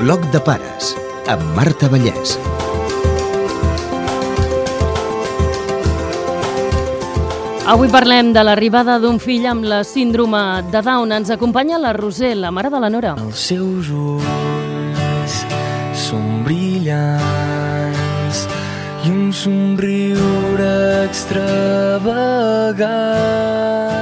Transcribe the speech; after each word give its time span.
Bloc 0.00 0.24
de 0.32 0.40
pares, 0.42 0.96
amb 1.30 1.42
Marta 1.54 1.86
Vallès. 1.88 2.34
Avui 7.70 7.88
parlem 7.88 8.32
de 8.34 8.42
l'arribada 8.44 8.98
d'un 9.00 9.18
fill 9.22 9.46
amb 9.48 9.64
la 9.64 9.84
síndrome 9.86 10.62
de 10.72 10.82
Down. 10.84 11.12
Ens 11.14 11.30
acompanya 11.30 11.78
la 11.78 11.92
Roser, 11.96 12.36
la 12.36 12.50
mare 12.50 12.70
de 12.74 12.80
la 12.82 12.90
Nora. 12.90 13.14
Els 13.22 13.46
seus 13.54 13.88
ulls 13.94 15.46
són 16.04 16.42
brillants 16.44 18.38
i 19.06 19.10
un 19.14 19.32
somriure 19.32 21.04
extravagant. 21.06 23.93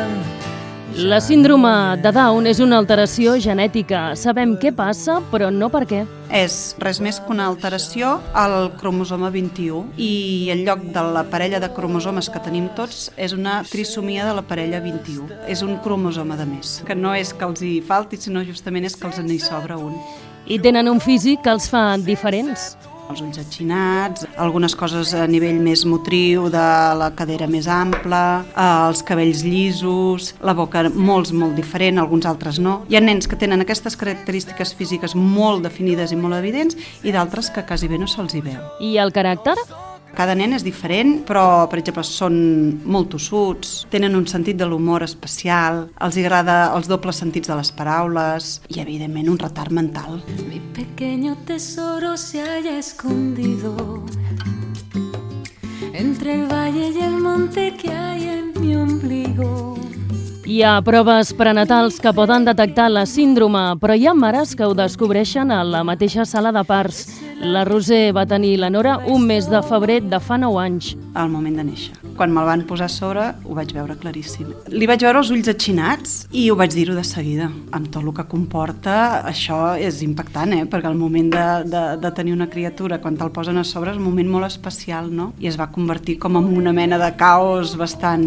La 1.02 1.20
síndrome 1.20 1.96
de 1.98 2.12
Down 2.14 2.46
és 2.46 2.60
una 2.62 2.76
alteració 2.78 3.32
genètica. 3.42 4.12
Sabem 4.14 4.52
què 4.62 4.70
passa, 4.76 5.16
però 5.32 5.48
no 5.50 5.66
per 5.72 5.80
què. 5.90 6.02
És 6.30 6.76
res 6.78 7.00
més 7.02 7.18
que 7.18 7.32
una 7.34 7.48
alteració 7.50 8.12
al 8.38 8.68
cromosoma 8.78 9.32
21 9.34 9.98
i 9.98 10.12
en 10.54 10.62
lloc 10.68 10.84
de 10.94 11.02
la 11.16 11.24
parella 11.32 11.58
de 11.64 11.72
cromosomes 11.74 12.30
que 12.30 12.44
tenim 12.44 12.70
tots 12.78 13.08
és 13.16 13.34
una 13.34 13.58
trisomia 13.66 14.28
de 14.28 14.36
la 14.38 14.46
parella 14.46 14.78
21. 14.84 15.42
És 15.50 15.64
un 15.66 15.74
cromosoma 15.82 16.38
de 16.38 16.46
més, 16.46 16.78
que 16.86 16.94
no 16.94 17.16
és 17.18 17.34
que 17.34 17.50
els 17.50 17.66
hi 17.66 17.74
falti, 17.82 18.20
sinó 18.22 18.46
justament 18.46 18.86
és 18.86 18.94
que 18.94 19.10
els 19.10 19.18
n'hi 19.26 19.40
sobra 19.42 19.80
un. 19.82 19.98
I 20.46 20.62
tenen 20.62 20.86
un 20.86 21.02
físic 21.02 21.42
que 21.42 21.50
els 21.50 21.66
fa 21.72 21.96
diferents. 21.98 22.76
Els 23.10 23.20
ulls 23.20 23.38
atxinats, 23.42 24.26
algunes 24.40 24.74
coses 24.78 25.12
a 25.18 25.26
nivell 25.28 25.58
més 25.60 25.84
motriu, 25.88 26.46
de 26.52 26.66
la 26.98 27.10
cadera 27.18 27.48
més 27.50 27.68
ampla, 27.68 28.44
eh, 28.54 28.66
els 28.88 29.02
cabells 29.02 29.42
llisos, 29.44 30.32
la 30.40 30.54
boca 30.54 30.84
molts, 30.94 31.32
molt 31.32 31.58
diferent, 31.58 31.98
alguns 31.98 32.26
altres 32.26 32.60
no. 32.62 32.82
Hi 32.88 32.96
ha 32.96 33.04
nens 33.04 33.28
que 33.28 33.36
tenen 33.36 33.60
aquestes 33.60 33.98
característiques 34.00 34.74
físiques 34.78 35.16
molt 35.16 35.66
definides 35.66 36.12
i 36.12 36.20
molt 36.20 36.38
evidents 36.38 36.78
i 37.02 37.12
d'altres 37.12 37.50
que 37.50 37.66
quasi 37.66 37.88
bé 37.88 37.98
no 37.98 38.06
se'ls 38.06 38.34
hi 38.34 38.44
veu. 38.44 38.60
I 38.80 38.96
el 39.02 39.12
caràcter? 39.12 39.58
Cada 40.12 40.34
nen 40.36 40.52
és 40.52 40.64
diferent, 40.64 41.22
però, 41.24 41.66
per 41.72 41.78
exemple, 41.80 42.04
són 42.04 42.34
molt 42.84 43.12
tossuts, 43.14 43.86
tenen 43.92 44.16
un 44.18 44.26
sentit 44.28 44.58
de 44.60 44.68
l'humor 44.68 45.04
especial, 45.06 45.86
els 46.04 46.18
agrada 46.20 46.58
els 46.76 46.90
dobles 46.90 47.16
sentits 47.22 47.48
de 47.48 47.56
les 47.56 47.72
paraules 47.72 48.58
i, 48.68 48.80
evidentment, 48.84 49.30
un 49.32 49.40
retard 49.40 49.72
mental. 49.72 50.20
Mi 50.48 50.60
pequeño 50.76 51.36
tesoro 51.46 52.16
se 52.16 52.42
halla 52.42 52.78
escondido 52.78 54.04
entre 55.94 56.34
el 56.34 56.46
valle 56.46 56.90
y 56.90 57.00
el 57.00 57.16
monte 57.16 57.74
que 57.76 57.90
hay 57.90 58.28
en 58.28 58.52
mi 58.60 58.76
ombligo. 58.76 59.78
Hi 60.44 60.62
ha 60.62 60.82
proves 60.82 61.32
prenatals 61.32 62.00
que 62.02 62.12
poden 62.12 62.44
detectar 62.44 62.90
la 62.90 63.06
síndrome, 63.06 63.62
però 63.80 63.94
hi 63.96 64.08
ha 64.10 64.12
mares 64.12 64.56
que 64.58 64.66
ho 64.66 64.74
descobreixen 64.74 65.52
a 65.54 65.62
la 65.64 65.84
mateixa 65.86 66.26
sala 66.26 66.52
de 66.52 66.64
parts. 66.68 67.06
La 67.42 67.64
Roser 67.66 68.12
va 68.14 68.22
tenir 68.22 68.52
la 68.62 68.68
Nora 68.70 69.00
un 69.10 69.24
mes 69.26 69.48
de 69.50 69.58
febrer 69.66 69.96
de 70.06 70.20
fa 70.22 70.36
9 70.38 70.60
anys. 70.62 70.96
al 71.14 71.28
moment 71.28 71.56
de 71.56 71.64
néixer. 71.64 71.92
Quan 72.16 72.30
me'l 72.32 72.46
van 72.46 72.62
posar 72.64 72.86
a 72.86 72.92
sobre 72.92 73.24
ho 73.44 73.54
vaig 73.54 73.72
veure 73.74 73.96
claríssim. 73.98 74.46
Li 74.68 74.86
vaig 74.86 75.02
veure 75.02 75.18
els 75.18 75.30
ulls 75.34 75.48
atxinats 75.50 76.28
i 76.30 76.48
ho 76.50 76.56
vaig 76.56 76.72
dir-ho 76.72 76.94
de 76.94 77.02
seguida. 77.04 77.50
Amb 77.72 77.90
tot 77.90 78.04
el 78.04 78.12
que 78.14 78.24
comporta, 78.30 78.94
això 79.28 79.74
és 79.76 80.00
impactant, 80.06 80.54
eh? 80.54 80.64
perquè 80.70 80.88
el 80.88 80.96
moment 80.96 81.32
de, 81.34 81.46
de, 81.68 81.82
de 82.00 82.12
tenir 82.14 82.32
una 82.32 82.48
criatura, 82.48 83.00
quan 83.02 83.18
te'l 83.18 83.32
posen 83.34 83.58
a 83.58 83.64
sobre, 83.64 83.90
és 83.90 83.98
un 83.98 84.06
moment 84.06 84.30
molt 84.30 84.46
especial, 84.46 85.10
no? 85.10 85.32
I 85.40 85.50
es 85.50 85.58
va 85.60 85.68
convertir 85.74 86.18
com 86.22 86.38
en 86.38 86.48
una 86.56 86.72
mena 86.72 87.00
de 87.02 87.10
caos 87.18 87.74
bastant 87.76 88.24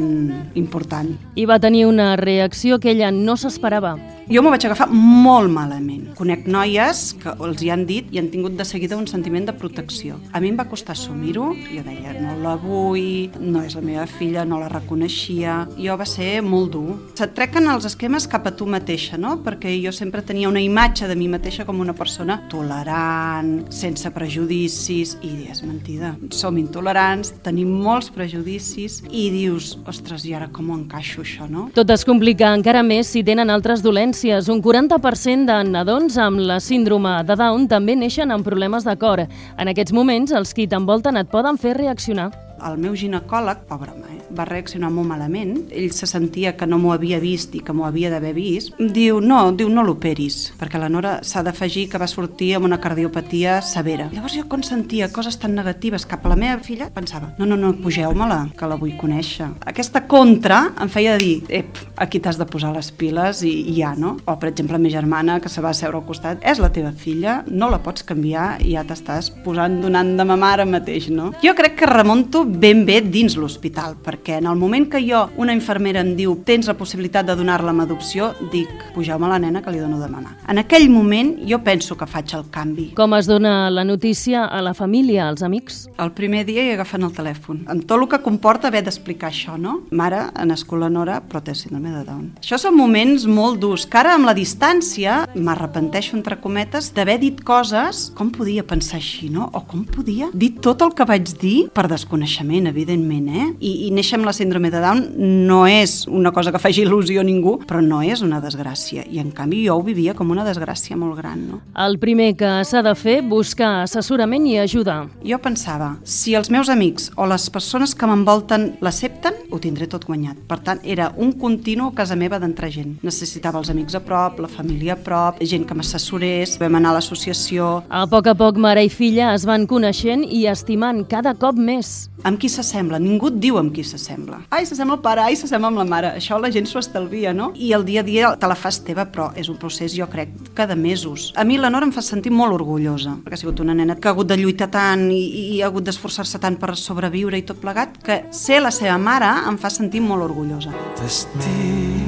important. 0.54 1.16
I 1.36 1.48
va 1.50 1.58
tenir 1.64 1.86
una 1.88 2.16
reacció 2.18 2.80
que 2.80 2.92
ella 2.92 3.10
no 3.16 3.38
s'esperava. 3.38 3.96
Jo 4.26 4.42
m'ho 4.42 4.50
vaig 4.50 4.64
agafar 4.66 4.88
molt 4.90 5.52
malament. 5.54 6.08
Conec 6.18 6.48
noies 6.50 7.12
que 7.22 7.30
els 7.46 7.62
hi 7.62 7.68
han 7.70 7.84
dit 7.86 8.08
i 8.10 8.18
han 8.18 8.32
tingut 8.34 8.56
de 8.58 8.66
seguida 8.66 8.98
un 8.98 9.06
sentiment 9.06 9.44
de 9.46 9.54
protecció. 9.54 10.16
A 10.34 10.40
mi 10.42 10.50
em 10.50 10.56
va 10.58 10.66
costar 10.66 10.96
assumir-ho, 10.96 11.52
jo 11.70 11.84
deia, 11.86 12.16
no 12.18 12.34
la 12.42 12.56
vull, 12.58 13.30
no 13.38 13.62
és 13.62 13.76
la 13.78 13.84
meva 13.86 14.08
filla, 14.10 14.42
no 14.50 14.58
la 14.58 14.70
reconeixia, 14.72 15.60
jo 15.78 15.98
va 16.00 16.08
ser 16.10 16.40
molt 16.42 16.72
dur. 16.74 16.96
Se't 17.14 17.36
trequen 17.38 17.70
els 17.70 17.86
esquemes 17.86 18.26
cap 18.32 18.50
a 18.50 18.56
tu 18.58 18.66
mateixa, 18.66 19.20
no? 19.22 19.36
Perquè 19.46 19.76
jo 19.84 19.94
sempre 19.94 20.24
tenia 20.26 20.50
una 20.50 20.64
imatge 20.64 21.06
de 21.06 21.20
mi 21.20 21.30
mateixa 21.30 21.68
com 21.70 21.86
una 21.86 21.94
persona 21.94 22.40
tolerant, 22.50 23.54
sense 23.70 24.10
prejudicis, 24.16 25.20
i 25.22 25.52
és 25.54 25.62
mentida. 25.62 26.16
Som 26.34 26.58
intolerants, 26.58 27.36
tenim 27.46 27.78
molts 27.86 28.10
prejudicis, 28.16 29.04
i 29.12 29.28
dius, 29.30 29.76
ostres, 29.86 30.26
i 30.26 30.34
ara 30.34 30.50
com 30.50 30.74
ho 30.74 30.82
encaixo 30.82 31.22
això, 31.22 31.46
no? 31.46 31.70
Tot 31.78 31.94
es 31.94 32.10
complica 32.10 32.50
encara 32.58 32.82
més 32.82 33.14
si 33.14 33.22
tenen 33.22 33.54
altres 33.54 33.86
dolències. 34.16 34.50
Un 34.50 34.62
40% 34.62 35.46
de 35.46 35.70
nadons 35.70 36.18
amb 36.18 36.40
la 36.40 36.60
síndrome 36.60 37.24
de 37.28 37.36
Down 37.36 37.68
també 37.68 37.96
neixen 37.96 38.32
amb 38.32 38.46
problemes 38.46 38.86
de 38.86 38.96
cor. 38.96 39.20
En 39.58 39.68
aquests 39.68 39.94
moments, 39.94 40.32
els 40.32 40.54
qui 40.54 40.68
t'envolten 40.68 41.18
et 41.18 41.30
poden 41.30 41.58
fer 41.58 41.76
reaccionar. 41.76 42.45
El 42.64 42.78
meu 42.80 42.96
ginecòleg, 42.96 43.66
pobre 43.68 43.92
home, 43.92 44.08
eh, 44.16 44.22
va 44.36 44.46
reaccionar 44.48 44.90
molt 44.94 45.08
malament. 45.10 45.58
Ell 45.72 45.92
se 45.92 46.08
sentia 46.08 46.56
que 46.56 46.68
no 46.68 46.78
m'ho 46.80 46.94
havia 46.94 47.20
vist 47.20 47.56
i 47.56 47.60
que 47.60 47.74
m'ho 47.74 47.86
havia 47.86 48.10
d'haver 48.10 48.34
vist. 48.34 48.74
Diu, 48.80 49.20
no, 49.22 49.52
diu, 49.52 49.70
no 49.70 49.84
l'operis, 49.84 50.54
perquè 50.60 50.80
la 50.80 50.90
Nora 50.90 51.20
s'ha 51.24 51.44
d'afegir 51.44 51.90
que 51.90 52.00
va 52.02 52.08
sortir 52.08 52.56
amb 52.56 52.66
una 52.66 52.80
cardiopatia 52.80 53.62
severa. 53.62 54.10
Llavors 54.14 54.38
jo 54.38 54.46
quan 54.50 54.64
sentia 54.64 55.12
coses 55.12 55.38
tan 55.38 55.56
negatives 55.56 56.06
cap 56.06 56.26
a 56.26 56.32
la 56.32 56.40
meva 56.40 56.62
filla, 56.64 56.90
pensava, 56.94 57.34
no, 57.38 57.46
no, 57.46 57.58
no, 57.60 57.74
pugeu-me-la, 57.84 58.50
que 58.58 58.70
la 58.70 58.80
vull 58.80 58.96
conèixer. 58.98 59.50
Aquesta 59.66 60.06
contra 60.08 60.62
em 60.82 60.90
feia 60.90 61.18
dir, 61.20 61.44
ep, 61.50 61.78
aquí 61.98 62.20
t'has 62.20 62.40
de 62.40 62.48
posar 62.48 62.74
les 62.76 62.92
piles 62.92 63.44
i, 63.44 63.52
i 63.70 63.78
ja, 63.82 63.94
no? 64.00 64.16
O, 64.26 64.38
per 64.40 64.54
exemple, 64.54 64.78
la 64.78 64.82
meva 64.82 64.96
germana, 64.96 65.40
que 65.44 65.52
se 65.52 65.62
va 65.62 65.74
seure 65.74 66.00
al 66.00 66.08
costat, 66.08 66.40
és 66.42 66.62
la 66.64 66.72
teva 66.72 66.94
filla, 66.96 67.42
no 67.48 67.70
la 67.70 67.82
pots 67.84 68.06
canviar 68.08 68.62
i 68.64 68.76
ja 68.76 68.86
t'estàs 68.88 69.32
posant 69.44 69.82
donant 69.84 70.16
de 70.18 70.26
mamar 70.28 70.54
ara 70.56 70.66
mateix, 70.70 71.10
no? 71.12 71.32
Jo 71.44 71.56
crec 71.58 71.76
que 71.82 71.90
remonto 71.90 72.45
ben 72.46 72.86
bé 72.86 73.02
dins 73.02 73.36
l'hospital, 73.38 73.98
perquè 74.06 74.40
en 74.40 74.50
el 74.52 74.60
moment 74.60 74.88
que 74.92 75.02
jo, 75.04 75.26
una 75.42 75.54
infermera 75.56 76.04
em 76.06 76.14
diu 76.18 76.38
tens 76.46 76.70
la 76.70 76.78
possibilitat 76.78 77.28
de 77.28 77.36
donar-la 77.36 77.74
amb 77.74 77.86
adopció, 77.86 78.32
dic, 78.52 78.72
pugeu-me 78.96 79.30
la 79.30 79.40
nena 79.42 79.62
que 79.66 79.74
li 79.74 79.82
dono 79.82 80.00
de 80.00 80.10
mamar. 80.12 80.36
En 80.48 80.62
aquell 80.62 80.88
moment 80.90 81.36
jo 81.50 81.60
penso 81.66 81.98
que 81.98 82.08
faig 82.08 82.36
el 82.38 82.46
canvi. 82.52 82.92
Com 82.98 83.16
es 83.18 83.28
dona 83.28 83.70
la 83.70 83.84
notícia 83.84 84.46
a 84.46 84.62
la 84.62 84.74
família, 84.74 85.28
als 85.30 85.44
amics? 85.44 85.86
El 86.02 86.14
primer 86.18 86.46
dia 86.48 86.66
hi 86.66 86.74
agafen 86.76 87.04
el 87.08 87.14
telèfon, 87.16 87.64
amb 87.72 87.86
tot 87.86 88.00
el 88.00 88.08
que 88.12 88.22
comporta 88.24 88.70
haver 88.70 88.84
d'explicar 88.86 89.32
això, 89.32 89.58
no? 89.60 89.82
Mare, 89.92 90.28
la 90.36 90.90
Nora, 90.90 91.22
però 91.24 91.42
té 91.44 91.54
síndrome 91.56 91.92
de 91.94 92.04
Down. 92.06 92.26
Això 92.42 92.58
són 92.62 92.76
moments 92.78 93.26
molt 93.28 93.60
durs, 93.64 93.86
que 93.88 94.00
ara 94.00 94.16
amb 94.16 94.28
la 94.28 94.36
distància 94.38 95.24
m'arrepenteixo, 95.36 96.16
entre 96.18 96.40
cometes, 96.42 96.92
d'haver 96.96 97.18
dit 97.22 97.42
coses, 97.46 98.10
com 98.18 98.32
podia 98.34 98.66
pensar 98.68 99.00
així, 99.00 99.30
no? 99.32 99.50
O 99.54 99.64
com 99.68 99.86
podia 99.88 100.30
dir 100.34 100.56
tot 100.62 100.84
el 100.86 100.94
que 100.96 101.08
vaig 101.08 101.32
dir 101.42 101.70
per 101.76 101.88
desconeixement, 102.36 102.68
evidentment, 102.68 103.30
eh? 103.30 103.46
I, 103.60 103.88
i 103.88 103.92
néixer 103.94 104.18
amb 104.18 104.28
la 104.28 104.34
síndrome 104.34 104.70
de 104.72 104.80
Down 104.82 105.04
no 105.48 105.66
és 105.68 106.06
una 106.08 106.32
cosa 106.32 106.52
que 106.52 106.60
faci 106.60 106.84
il·lusió 106.84 107.22
a 107.22 107.24
ningú, 107.24 107.60
però 107.66 107.82
no 107.82 108.02
és 108.04 108.22
una 108.22 108.42
desgràcia. 108.42 109.06
I 109.08 109.20
en 109.20 109.32
canvi 109.32 109.66
jo 109.66 109.78
ho 109.78 109.84
vivia 109.84 110.14
com 110.16 110.32
una 110.32 110.46
desgràcia 110.46 110.98
molt 110.98 111.18
gran, 111.18 111.46
no? 111.50 111.62
El 111.76 111.98
primer 112.00 112.36
que 112.36 112.52
s'ha 112.66 112.82
de 112.84 112.96
fer, 112.96 113.22
buscar 113.22 113.84
assessorament 113.84 114.46
i 114.48 114.58
ajuda. 114.60 115.06
Jo 115.24 115.40
pensava, 115.40 115.96
si 116.04 116.36
els 116.36 116.52
meus 116.52 116.70
amics 116.70 117.12
o 117.16 117.28
les 117.30 117.48
persones 117.50 117.96
que 117.96 118.08
m'envolten 118.10 118.76
l'accepten, 118.84 119.46
ho 119.52 119.60
tindré 119.60 119.88
tot 119.88 120.06
guanyat. 120.06 120.42
Per 120.50 120.60
tant, 120.66 120.82
era 120.84 121.12
un 121.18 121.34
continu 121.40 121.90
a 121.90 121.96
casa 121.96 122.16
meva 122.16 122.40
d'entrar 122.40 122.72
gent. 122.74 122.98
Necessitava 123.06 123.62
els 123.62 123.72
amics 123.72 123.96
a 123.96 124.04
prop, 124.04 124.42
la 124.44 124.52
família 124.52 124.96
a 124.96 125.00
prop, 125.00 125.40
gent 125.42 125.66
que 125.68 125.78
m'assessorés, 125.78 126.58
vam 126.60 126.80
anar 126.80 126.94
a 126.94 127.00
l'associació... 127.00 127.86
A 127.90 128.06
poc 128.10 128.28
a 128.28 128.36
poc, 128.38 128.60
mare 128.60 128.84
i 128.86 128.92
filla 128.92 129.32
es 129.36 129.46
van 129.48 129.68
coneixent 129.70 130.26
i 130.26 130.46
estimant 130.52 131.06
cada 131.10 131.36
cop 131.40 131.56
més. 131.56 132.10
Amb 132.26 132.40
qui 132.42 132.50
s'assembla? 132.50 132.98
Ningú 132.98 133.28
et 133.30 133.36
diu 133.38 133.60
amb 133.60 133.70
qui 133.70 133.84
s'assembla. 133.86 134.40
Ai, 134.50 134.66
s'assembla 134.66 134.96
al 134.98 135.02
pare, 135.06 135.22
ai, 135.22 135.36
s'assembla 135.38 135.70
amb 135.70 135.78
la 135.78 135.86
mare. 135.86 136.10
Això 136.18 136.40
la 136.42 136.50
gent 136.50 136.66
s'ho 136.66 136.80
estalvia, 136.82 137.36
no? 137.38 137.52
I 137.54 137.70
el 137.78 137.84
dia 137.86 138.02
a 138.02 138.06
dia 138.08 138.32
te 138.42 138.48
la 138.50 138.56
fas 138.58 138.80
teva, 138.82 139.06
però 139.06 139.28
és 139.38 139.46
un 139.52 139.60
procés, 139.62 139.94
jo 139.94 140.08
crec, 140.10 140.32
cada 140.58 140.74
mesos. 140.76 141.28
A 141.38 141.44
mi 141.46 141.60
la 141.62 141.70
Nora 141.70 141.86
em 141.86 141.94
fa 141.94 142.02
sentir 142.02 142.32
molt 142.34 142.56
orgullosa, 142.58 143.14
perquè 143.22 143.38
ha 143.38 143.42
sigut 143.44 143.62
una 143.62 143.76
nena 143.78 143.96
que 144.00 144.10
ha 144.10 144.16
hagut 144.16 144.32
de 144.32 144.38
lluitar 144.40 144.72
tant 144.74 145.06
i, 145.14 145.22
i 145.54 145.62
ha 145.62 145.70
hagut 145.70 145.86
d'esforçar-se 145.86 146.42
tant 146.42 146.58
per 146.58 146.74
sobreviure 146.82 147.38
i 147.38 147.46
tot 147.46 147.62
plegat, 147.62 148.00
que 148.02 148.24
ser 148.34 148.58
la 148.64 148.74
seva 148.74 148.98
mare 148.98 149.30
em 149.46 149.62
fa 149.62 149.70
sentir 149.70 150.02
molt 150.02 150.26
orgullosa. 150.26 150.74
T'estimo, 150.98 152.08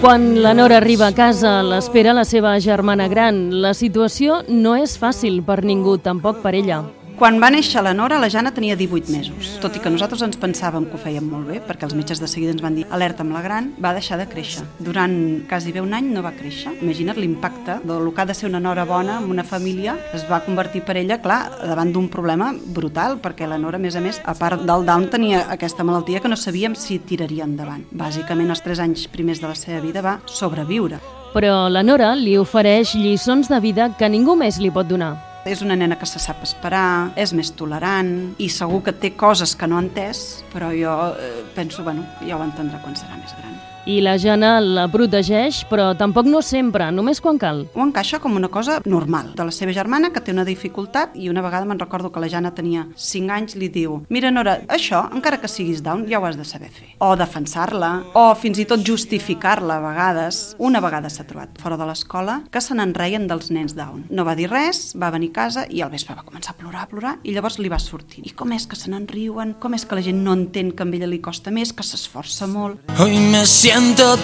Quan 0.00 0.42
la 0.42 0.54
Nora 0.54 0.76
arriba 0.80 1.06
a 1.08 1.14
casa, 1.14 1.62
l'espera 1.62 2.12
la 2.16 2.24
seva 2.24 2.58
germana 2.58 3.08
gran. 3.08 3.62
La 3.62 3.74
situació 3.76 4.42
no 4.48 4.74
és 4.80 4.96
fàcil 4.98 5.42
per 5.46 5.62
ningú, 5.62 5.98
tampoc 6.02 6.42
per 6.42 6.54
ella. 6.56 6.82
Quan 7.20 7.36
va 7.36 7.50
néixer 7.52 7.82
la 7.84 7.90
Nora, 7.92 8.16
la 8.16 8.30
Jana 8.32 8.48
tenia 8.56 8.72
18 8.80 9.12
mesos. 9.12 9.50
Tot 9.60 9.74
i 9.76 9.80
que 9.84 9.90
nosaltres 9.92 10.22
ens 10.24 10.38
pensàvem 10.40 10.86
que 10.88 10.96
ho 10.96 11.00
fèiem 11.02 11.26
molt 11.28 11.50
bé, 11.50 11.58
perquè 11.60 11.84
els 11.84 11.92
metges 11.92 12.16
de 12.16 12.24
seguida 12.32 12.54
ens 12.54 12.62
van 12.64 12.78
dir 12.78 12.86
alerta 12.88 13.20
amb 13.20 13.36
la 13.36 13.42
gran, 13.44 13.68
va 13.76 13.92
deixar 13.92 14.16
de 14.16 14.24
créixer. 14.24 14.64
Durant 14.80 15.44
quasi 15.50 15.68
bé 15.76 15.82
un 15.84 15.92
any 15.92 16.08
no 16.14 16.24
va 16.24 16.32
créixer. 16.32 16.72
Imagina't 16.80 17.20
l'impacte 17.20 17.76
del 17.84 18.08
que 18.08 18.24
ha 18.24 18.26
de 18.30 18.38
ser 18.38 18.48
una 18.48 18.64
Nora 18.64 18.88
bona 18.88 19.18
en 19.20 19.28
una 19.28 19.44
família, 19.44 19.98
es 20.16 20.24
va 20.32 20.40
convertir 20.48 20.80
per 20.88 20.96
ella, 20.96 21.20
clar, 21.20 21.42
davant 21.60 21.92
d'un 21.92 22.08
problema 22.08 22.54
brutal, 22.56 23.20
perquè 23.20 23.44
la 23.44 23.60
Nora, 23.60 23.76
a 23.76 23.84
més 23.84 24.00
a 24.00 24.00
més, 24.00 24.24
a 24.24 24.32
part 24.32 24.64
del 24.64 24.88
Down, 24.88 25.10
tenia 25.12 25.44
aquesta 25.52 25.84
malaltia 25.84 26.24
que 26.24 26.32
no 26.32 26.40
sabíem 26.40 26.72
si 26.72 27.02
tiraria 27.04 27.44
endavant. 27.44 27.84
Bàsicament, 27.92 28.48
els 28.48 28.64
3 28.64 28.86
anys 28.88 29.10
primers 29.12 29.44
de 29.44 29.50
la 29.52 29.60
seva 29.60 29.84
vida 29.84 30.00
va 30.00 30.22
sobreviure. 30.24 31.04
Però 31.36 31.66
la 31.68 31.84
Nora 31.84 32.14
li 32.16 32.40
ofereix 32.40 32.96
lliçons 32.96 33.52
de 33.52 33.60
vida 33.60 33.92
que 33.98 34.08
ningú 34.08 34.40
més 34.40 34.56
li 34.56 34.72
pot 34.72 34.88
donar. 34.88 35.18
És 35.48 35.62
una 35.64 35.76
nena 35.76 35.96
que 35.96 36.04
se 36.04 36.20
sap 36.20 36.42
esperar, 36.44 37.12
és 37.16 37.32
més 37.32 37.48
tolerant 37.56 38.10
i 38.36 38.50
segur 38.52 38.82
que 38.84 38.92
té 38.92 39.14
coses 39.16 39.54
que 39.56 39.68
no 39.70 39.78
ha 39.78 39.84
entès, 39.86 40.42
però 40.52 40.68
jo 40.76 40.92
eh, 41.16 41.30
penso, 41.56 41.84
bueno, 41.86 42.04
ja 42.26 42.36
ho 42.36 42.44
entendrà 42.44 42.82
quan 42.84 42.98
serà 42.98 43.16
més 43.16 43.32
gran. 43.38 43.56
I 43.86 44.00
la 44.04 44.18
Jana 44.20 44.58
la 44.60 44.82
protegeix, 44.92 45.62
però 45.70 45.94
tampoc 45.96 46.26
no 46.28 46.42
sempre, 46.44 46.90
només 46.92 47.20
quan 47.24 47.38
cal. 47.40 47.62
Ho 47.72 47.80
encaixa 47.80 48.18
com 48.20 48.34
una 48.36 48.50
cosa 48.52 48.76
normal 48.84 49.30
de 49.38 49.46
la 49.48 49.54
seva 49.56 49.72
germana 49.72 50.10
que 50.12 50.20
té 50.20 50.34
una 50.34 50.44
dificultat 50.44 51.14
i 51.16 51.30
una 51.32 51.40
vegada 51.40 51.64
me'n 51.64 51.80
recordo 51.80 52.10
que 52.12 52.20
la 52.20 52.28
Jana 52.28 52.52
tenia 52.52 52.84
5 52.94 53.32
anys 53.32 53.56
li 53.56 53.70
diu 53.72 54.02
mira 54.12 54.30
Nora, 54.30 54.58
això, 54.68 55.06
encara 55.16 55.38
que 55.40 55.48
siguis 55.48 55.80
down, 55.82 56.04
ja 56.10 56.20
ho 56.20 56.26
has 56.28 56.36
de 56.36 56.44
saber 56.44 56.68
fer. 56.68 56.90
O 57.00 57.14
defensar-la, 57.16 57.90
o 58.12 58.34
fins 58.36 58.60
i 58.60 58.66
tot 58.68 58.84
justificar-la 58.84 59.78
a 59.78 59.84
vegades. 59.86 60.42
Una 60.58 60.84
vegada 60.84 61.08
s'ha 61.08 61.24
trobat 61.24 61.56
fora 61.62 61.80
de 61.80 61.88
l'escola 61.88 62.42
que 62.52 62.60
se 62.60 62.76
n'enreien 62.76 63.26
dels 63.30 63.48
nens 63.48 63.72
down. 63.78 64.04
No 64.10 64.28
va 64.28 64.36
dir 64.36 64.50
res, 64.52 64.92
va 64.92 65.12
venir 65.14 65.32
a 65.32 65.38
casa 65.40 65.64
i 65.70 65.80
al 65.80 65.92
vespre 65.94 66.18
va 66.18 66.26
començar 66.26 66.52
a 66.52 66.60
plorar, 66.60 66.84
a 66.84 66.90
plorar 66.92 67.16
i 67.24 67.32
llavors 67.32 67.56
li 67.56 67.72
va 67.72 67.80
sortir. 67.80 68.26
I 68.28 68.36
com 68.36 68.52
és 68.52 68.68
que 68.68 68.76
se 68.76 68.92
n'enriuen? 68.92 69.56
Com 69.56 69.72
és 69.78 69.88
que 69.88 69.96
la 69.96 70.04
gent 70.04 70.20
no 70.20 70.36
entén 70.36 70.74
que 70.76 70.84
a 70.84 70.92
ella 71.00 71.08
li 71.08 71.22
costa 71.24 71.48
més, 71.48 71.72
que 71.72 71.86
s'esforça 71.86 72.44
molt? 72.50 72.76
Hoy 73.00 73.16
me 73.16 73.46
siento 73.46 73.69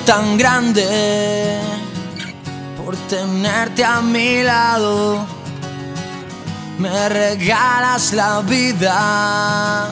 tan 0.04 0.36
grande 0.36 1.60
por 2.84 2.96
tenerte 3.08 3.84
a 3.84 4.00
mi 4.00 4.42
lado. 4.42 5.24
Me 6.78 7.08
regalas 7.08 8.12
la 8.12 8.40
vida, 8.40 9.88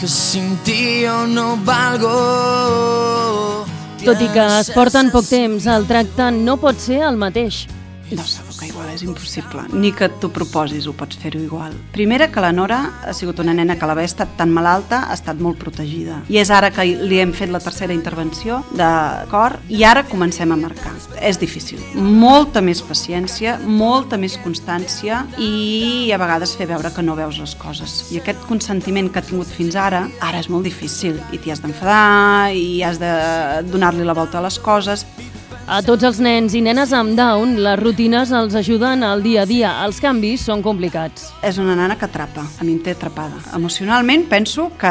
que 0.00 0.06
sin 0.06 0.56
ti 0.58 1.02
yo 1.02 1.26
no 1.26 1.56
valgo. 1.64 3.64
Tot 4.04 4.20
i 4.20 4.28
que 4.34 4.46
es 4.60 4.70
porten 4.74 5.10
poc 5.10 5.26
temps, 5.28 5.66
el 5.66 5.86
tracte 5.86 6.30
no 6.32 6.56
pot 6.56 6.78
ser 6.78 7.02
el 7.06 7.16
mateix. 7.16 7.66
No, 8.16 8.24
que 8.58 8.68
igual 8.68 8.90
és 8.92 9.02
impossible. 9.06 9.64
Ni 9.72 9.92
que 9.96 10.08
t'ho 10.20 10.30
proposis 10.32 10.86
ho 10.86 10.94
pots 10.96 11.18
fer-ho 11.20 11.40
igual. 11.40 11.74
Primera, 11.94 12.28
que 12.32 12.42
la 12.44 12.52
Nora 12.52 12.80
ha 13.06 13.14
sigut 13.16 13.40
una 13.40 13.54
nena 13.56 13.76
que 13.78 13.88
l'haver 13.88 14.04
estat 14.08 14.36
tan 14.38 14.52
malalta 14.52 15.04
ha 15.08 15.16
estat 15.16 15.40
molt 15.40 15.58
protegida. 15.60 16.20
I 16.28 16.40
és 16.42 16.50
ara 16.50 16.70
que 16.74 16.84
li 16.84 17.20
hem 17.22 17.32
fet 17.36 17.52
la 17.52 17.60
tercera 17.62 17.94
intervenció 17.94 18.62
de 18.76 18.90
cor 19.32 19.58
i 19.68 19.84
ara 19.88 20.04
comencem 20.08 20.52
a 20.52 20.58
marcar. 20.58 20.92
És 21.22 21.38
difícil. 21.40 21.80
Molta 21.94 22.62
més 22.64 22.82
paciència, 22.82 23.58
molta 23.62 24.18
més 24.18 24.36
constància 24.42 25.22
i 25.38 26.10
a 26.12 26.18
vegades 26.20 26.56
fer 26.58 26.68
veure 26.70 26.92
que 26.92 27.04
no 27.04 27.16
veus 27.18 27.38
les 27.40 27.54
coses. 27.58 28.02
I 28.12 28.20
aquest 28.20 28.42
consentiment 28.48 29.10
que 29.12 29.22
ha 29.22 29.26
tingut 29.26 29.50
fins 29.50 29.76
ara, 29.78 30.06
ara 30.20 30.42
és 30.42 30.50
molt 30.52 30.66
difícil 30.68 31.20
i 31.32 31.38
t'hi 31.38 31.54
has 31.54 31.62
d'enfadar 31.62 32.52
i 32.56 32.82
has 32.82 32.98
de 33.02 33.12
donar-li 33.70 34.04
la 34.04 34.16
volta 34.16 34.40
a 34.40 34.46
les 34.46 34.58
coses. 34.58 35.06
A 35.72 35.78
tots 35.80 36.04
els 36.04 36.18
nens 36.20 36.52
i 36.52 36.60
nenes 36.60 36.90
amb 36.92 37.14
Down, 37.16 37.54
les 37.64 37.78
rutines 37.80 38.28
els 38.36 38.52
ajuden 38.58 39.00
al 39.08 39.22
dia 39.24 39.46
a 39.46 39.48
dia. 39.48 39.70
Els 39.86 40.02
canvis 40.04 40.42
són 40.44 40.60
complicats. 40.60 41.30
És 41.40 41.56
una 41.56 41.72
nana 41.78 41.96
que 41.96 42.04
atrapa, 42.04 42.44
a 42.44 42.66
mi 42.66 42.74
em 42.74 42.82
té 42.84 42.92
atrapada. 42.92 43.38
Emocionalment 43.56 44.26
penso 44.28 44.66
que 44.76 44.90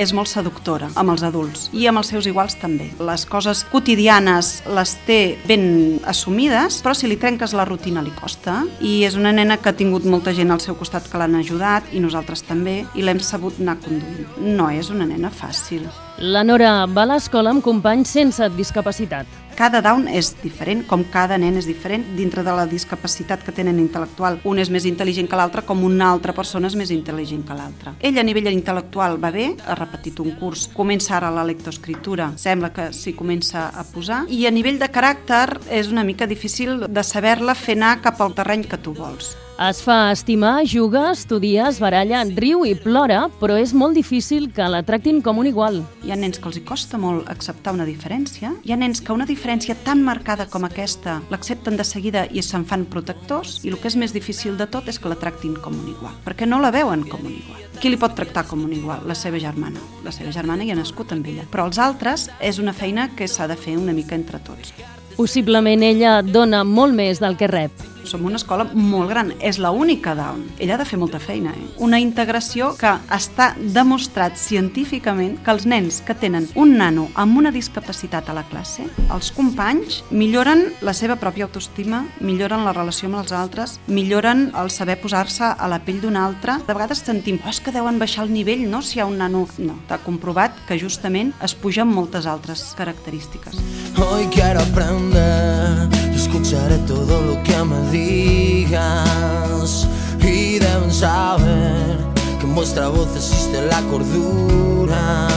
és 0.00 0.14
molt 0.16 0.30
seductora 0.32 0.88
amb 0.96 1.12
els 1.12 1.26
adults 1.28 1.66
i 1.76 1.84
amb 1.90 2.00
els 2.00 2.08
seus 2.14 2.24
iguals 2.30 2.56
també. 2.56 2.88
Les 3.04 3.26
coses 3.28 3.66
quotidianes 3.68 4.54
les 4.64 4.96
té 5.04 5.20
ben 5.44 6.00
assumides, 6.08 6.80
però 6.80 6.96
si 6.96 7.12
li 7.12 7.20
trenques 7.20 7.52
la 7.52 7.68
rutina 7.68 8.00
li 8.00 8.16
costa 8.16 8.62
i 8.80 9.02
és 9.04 9.20
una 9.20 9.34
nena 9.36 9.60
que 9.60 9.74
ha 9.74 9.76
tingut 9.76 10.08
molta 10.08 10.32
gent 10.32 10.56
al 10.56 10.64
seu 10.64 10.80
costat 10.80 11.04
que 11.04 11.20
l'han 11.20 11.36
ajudat 11.42 11.92
i 11.92 12.00
nosaltres 12.00 12.46
també 12.48 12.80
i 12.96 13.04
l'hem 13.04 13.20
sabut 13.20 13.60
anar 13.60 13.76
conduint. 13.84 14.24
No 14.40 14.72
és 14.72 14.88
una 14.88 15.04
nena 15.04 15.28
fàcil. 15.28 15.84
La 16.16 16.46
Nora 16.46 16.86
va 16.86 17.04
a 17.04 17.12
l'escola 17.12 17.52
amb 17.52 17.60
companys 17.60 18.16
sense 18.16 18.48
discapacitat. 18.56 19.43
Cada 19.54 19.78
down 19.78 20.08
és 20.10 20.32
diferent, 20.42 20.80
com 20.90 21.04
cada 21.14 21.36
nen 21.38 21.54
és 21.60 21.66
diferent 21.68 22.02
dintre 22.16 22.42
de 22.42 22.50
la 22.56 22.64
discapacitat 22.66 23.44
que 23.46 23.52
tenen 23.54 23.78
intel·lectual. 23.78 24.40
Un 24.50 24.58
és 24.58 24.70
més 24.70 24.82
intel·ligent 24.88 25.28
que 25.30 25.38
l'altre, 25.38 25.62
com 25.62 25.84
una 25.86 26.08
altra 26.10 26.34
persona 26.34 26.66
és 26.66 26.74
més 26.74 26.90
intel·ligent 26.90 27.44
que 27.46 27.54
l'altra. 27.54 27.92
Ella 28.02 28.24
a 28.24 28.26
nivell 28.26 28.50
intel·lectual 28.50 29.14
va 29.22 29.30
bé, 29.30 29.52
ha 29.62 29.78
repetit 29.78 30.18
un 30.24 30.34
curs, 30.40 30.66
comença 30.74 31.14
ara 31.20 31.30
la 31.30 31.46
lectoescriptura, 31.46 32.32
sembla 32.34 32.72
que 32.74 32.88
s'hi 32.90 33.14
comença 33.14 33.68
a 33.70 33.86
posar, 33.86 34.24
i 34.26 34.42
a 34.48 34.54
nivell 34.54 34.82
de 34.82 34.90
caràcter 34.90 35.46
és 35.70 35.94
una 35.94 36.02
mica 36.02 36.26
difícil 36.26 36.88
de 36.90 37.06
saber-la 37.06 37.54
fer 37.54 37.78
anar 37.78 38.00
cap 38.02 38.18
al 38.20 38.34
terreny 38.34 38.66
que 38.66 38.82
tu 38.82 38.96
vols. 38.98 39.36
Es 39.54 39.84
fa 39.86 40.10
estimar, 40.10 40.64
juga, 40.66 41.12
estudia, 41.12 41.68
es 41.68 41.76
baralla, 41.78 42.24
riu 42.34 42.64
i 42.66 42.72
plora, 42.74 43.28
però 43.38 43.54
és 43.54 43.70
molt 43.70 43.94
difícil 43.94 44.48
que 44.50 44.66
la 44.66 44.80
tractin 44.82 45.20
com 45.22 45.38
un 45.38 45.46
igual. 45.46 45.78
Hi 46.02 46.10
ha 46.10 46.16
nens 46.18 46.40
que 46.42 46.50
els 46.50 46.58
hi 46.58 46.64
costa 46.66 46.98
molt 46.98 47.30
acceptar 47.30 47.70
una 47.76 47.86
diferència, 47.86 48.50
hi 48.66 48.74
ha 48.74 48.78
nens 48.80 48.98
que 48.98 49.14
una 49.14 49.28
diferència 49.28 49.76
tan 49.86 50.02
marcada 50.02 50.48
com 50.50 50.66
aquesta 50.66 51.20
l'accepten 51.30 51.78
de 51.78 51.86
seguida 51.86 52.24
i 52.34 52.42
se'n 52.42 52.66
fan 52.66 52.82
protectors, 52.90 53.60
i 53.62 53.70
el 53.70 53.78
que 53.78 53.92
és 53.92 53.94
més 53.94 54.16
difícil 54.16 54.58
de 54.58 54.66
tot 54.66 54.90
és 54.90 54.98
que 54.98 55.14
la 55.14 55.20
tractin 55.22 55.54
com 55.54 55.78
un 55.78 55.86
igual, 55.94 56.18
perquè 56.26 56.50
no 56.50 56.58
la 56.58 56.74
veuen 56.74 57.06
com 57.06 57.22
un 57.22 57.38
igual. 57.38 57.62
Qui 57.78 57.94
li 57.94 58.00
pot 58.00 58.18
tractar 58.18 58.48
com 58.50 58.66
un 58.66 58.74
igual? 58.74 59.06
La 59.06 59.14
seva 59.14 59.38
germana. 59.38 59.78
La 60.02 60.10
seva 60.10 60.34
germana 60.34 60.66
hi 60.66 60.74
ha 60.74 60.80
nascut 60.82 61.14
amb 61.14 61.30
ella. 61.30 61.46
Però 61.50 61.70
els 61.70 61.78
altres 61.78 62.26
és 62.42 62.58
una 62.58 62.74
feina 62.74 63.12
que 63.14 63.30
s'ha 63.30 63.46
de 63.46 63.54
fer 63.54 63.78
una 63.78 63.94
mica 63.94 64.18
entre 64.18 64.42
tots. 64.42 64.74
Possiblement 65.14 65.82
ella 65.86 66.22
dona 66.26 66.64
molt 66.66 66.94
més 66.94 67.22
del 67.22 67.38
que 67.38 67.50
rep. 67.50 67.93
Som 68.04 68.24
una 68.28 68.36
escola 68.36 68.66
molt 68.74 69.10
gran, 69.10 69.32
és 69.40 69.58
la 69.58 69.70
única 69.72 70.14
Down. 70.14 70.44
Ella 70.58 70.76
ha 70.76 70.80
de 70.80 70.86
fer 70.88 70.98
molta 71.00 71.18
feina, 71.20 71.54
eh? 71.56 71.66
Una 71.82 72.00
integració 72.00 72.72
que 72.78 72.92
està 73.14 73.52
demostrat 73.58 74.36
científicament 74.38 75.38
que 75.44 75.52
els 75.54 75.66
nens 75.66 76.00
que 76.04 76.14
tenen 76.14 76.48
un 76.54 76.76
nano 76.78 77.08
amb 77.14 77.38
una 77.40 77.52
discapacitat 77.54 78.28
a 78.28 78.36
la 78.36 78.44
classe, 78.50 78.86
els 79.14 79.30
companys 79.34 80.02
milloren 80.10 80.66
la 80.84 80.94
seva 80.96 81.16
pròpia 81.20 81.48
autoestima, 81.48 82.04
milloren 82.20 82.64
la 82.66 82.74
relació 82.76 83.08
amb 83.08 83.22
els 83.22 83.32
altres, 83.32 83.78
milloren 83.88 84.50
el 84.60 84.70
saber 84.70 84.98
posar-se 85.00 85.54
a 85.54 85.70
la 85.70 85.80
pell 85.84 86.02
d'un 86.04 86.16
altre. 86.20 86.58
De 86.66 86.76
vegades 86.76 87.04
sentim, 87.04 87.40
oh, 87.44 87.52
és 87.52 87.60
que 87.60 87.74
deuen 87.74 87.98
baixar 87.98 88.26
el 88.26 88.34
nivell, 88.34 88.66
no?, 88.70 88.82
si 88.82 88.98
hi 88.98 89.04
ha 89.04 89.08
un 89.08 89.18
nano... 89.18 89.46
No, 89.58 89.78
t'ha 89.88 90.00
comprovat 90.04 90.56
que 90.68 90.78
justament 90.80 91.32
es 91.44 91.54
puja 91.56 91.84
amb 91.84 91.94
moltes 91.96 92.26
altres 92.26 92.72
característiques. 92.78 93.58
Hoy 93.96 94.26
quiero 94.32 94.60
aprender 94.60 96.13
escucharé 96.24 96.78
todo 96.86 97.20
lo 97.22 97.42
que 97.42 97.56
me 97.64 97.90
digas. 97.90 99.86
Y 100.20 100.58
deben 100.58 100.92
saber 100.92 101.98
que 102.38 102.46
en 102.46 102.54
vuestra 102.54 102.88
voz 102.88 103.14
existe 103.14 103.66
la 103.66 103.80
cordura. 103.90 105.28